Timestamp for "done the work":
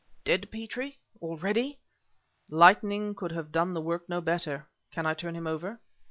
3.51-4.09